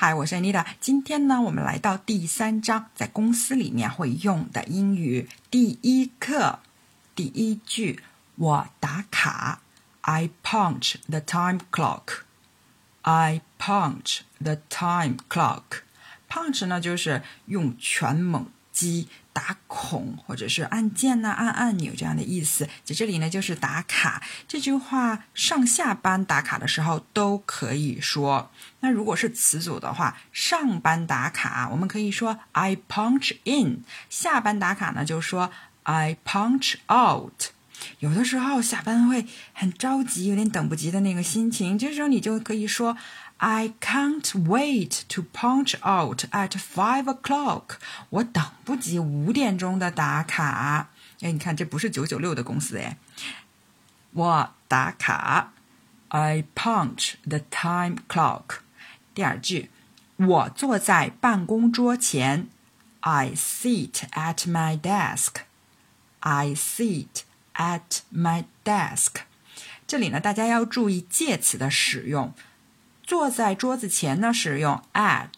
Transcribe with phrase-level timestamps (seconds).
[0.00, 0.64] 嗨，我是 Anita。
[0.78, 6.60] 今天呢，我们来到第三章，在公司里面会用的英语第一课，
[7.16, 8.00] 第一句，
[8.36, 9.60] 我打卡。
[10.02, 12.20] I punch the time clock.
[13.02, 15.80] I punch the time clock.
[16.30, 18.46] Punch 呢，就是用全猛。
[18.78, 24.22] 击打孔或者是按键呐、按按钮这样的意思，在这里呢就是打卡。
[24.46, 28.52] 这句话上下班打卡的时候都可以说。
[28.80, 35.50] 那如果是词组的话，上班打卡我们可以说 I punch in，下班打卡呢就说
[35.82, 37.50] I punch out。
[38.00, 42.96] 有的时候下班会很着急，有点等不及的那个心情，这时候你就可以说。
[43.40, 47.76] I can't wait to punch out at five o'clock。
[48.10, 50.90] 我等不及五点钟的打卡。
[51.20, 52.96] 哎，你看，这不是九九六的公司哎。
[54.10, 55.52] 我打卡。
[56.08, 58.58] I punch the time clock。
[59.14, 59.70] 第二句，
[60.16, 62.48] 我坐在办公桌前。
[62.98, 65.42] I sit at my desk。
[66.18, 67.22] I sit
[67.58, 69.16] at my desk。
[69.86, 72.32] 这里呢，大家要注意介词的使用。
[73.02, 75.28] 坐在桌子前呢，使用 at；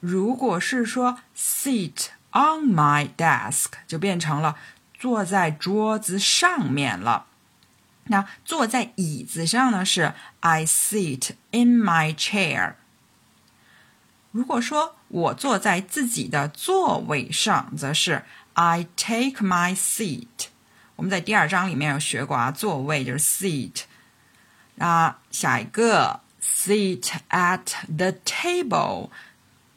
[0.00, 4.56] 如果是说 sit on my desk，就变成了
[4.98, 7.26] 坐在桌子上面了。
[8.04, 12.74] 那坐在椅子上呢，是 I sit in my chair。
[14.30, 20.26] 如果说我坐在自己的座位上，则是 I take my seat。
[20.96, 23.82] 我们在第二章里面有学过啊，座位就是 seat。
[24.76, 26.20] 那下一个。
[26.44, 29.10] Sit at the table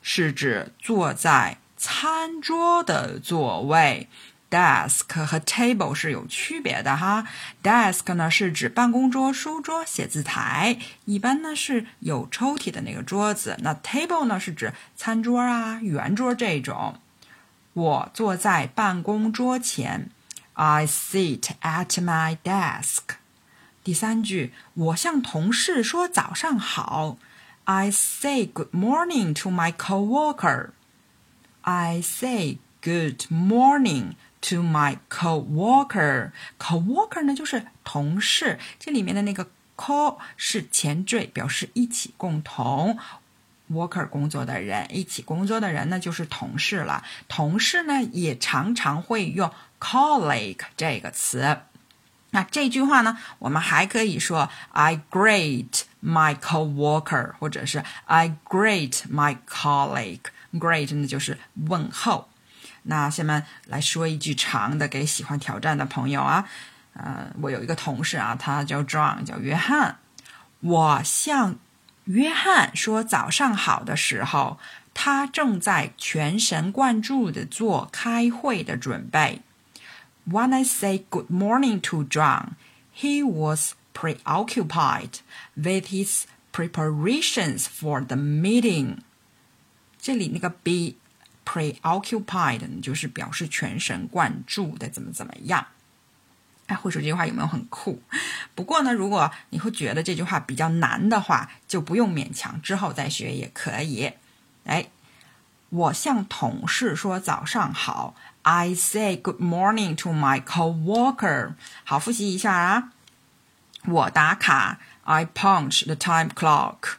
[0.00, 4.08] 是指坐在餐桌的座位。
[4.48, 7.26] Desk 和 table 是有区别的哈。
[7.64, 13.56] Desk 呢是指办公桌、书桌、写字台，一般呢是有抽屉的那个桌子。
[13.58, 17.00] 那 table 呢是指餐桌啊、圆桌这种。
[17.72, 20.10] 我坐在办公桌前。
[20.54, 23.16] I sit at my desk.
[23.82, 27.18] 第三句，我向同事说早上好。
[27.64, 30.70] I say good morning to my coworker.
[31.62, 36.32] I say good morning to my coworker.
[36.58, 42.98] Coworker 呢就是同事，这里面的那个 co 是前缀，表示一起共同。
[43.72, 47.02] Worker 工作的人，一起工作的人呢就是同事了。
[47.28, 49.50] 同事呢也常常会用
[49.80, 51.58] colleague 这个词。
[52.30, 60.20] 那这句话呢，我们还可以说 I greet my coworker，或者是 I greet my colleague。
[60.54, 62.28] greet 呢就是问候。
[62.84, 66.48] 那下面来说一句长的，给喜欢挑战的朋友啊。
[66.94, 69.98] 呃，我有一个同事啊，他叫 John，叫约翰。
[70.60, 71.56] 我向
[72.04, 74.58] 约翰说早上好的时候，
[74.92, 79.40] 他正在全神贯注的做开会的准备。
[80.28, 82.50] When I say good morning to John,
[82.94, 85.20] he was preoccupied
[85.54, 88.98] with his preparations for the meeting.
[90.00, 90.96] 这里那个 be
[91.44, 95.66] preoccupied 就是表示全神贯注的怎么怎么样。
[96.66, 98.00] 哎，会说这句话有没有很酷？
[98.54, 104.12] 不过呢，如果你会觉得这句话比较难的话，就不用勉强，之后再学也可以。
[104.64, 104.86] 哎，
[105.70, 108.14] 我向同事说早上好。
[108.42, 111.54] I say good morning to my coworker。
[111.84, 112.90] 好，复习一下啊。
[113.86, 116.94] 我打卡，I punch the time clock。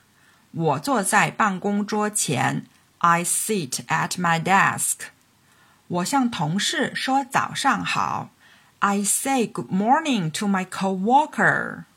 [0.52, 2.66] 我坐在办公桌前
[3.00, 5.07] ，I sit at my desk。
[5.88, 8.29] 我向同事说早上好
[8.83, 11.88] ，I say good morning to my coworker。